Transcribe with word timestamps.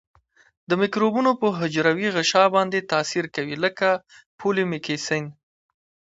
د 0.69 0.71
مکروبونو 0.81 1.31
په 1.41 1.47
حجروي 1.59 2.07
غشا 2.15 2.43
باندې 2.55 2.87
تاثیر 2.91 3.25
کوي 3.35 3.55
لکه 3.65 3.89
پولیمیکسین. 4.39 5.25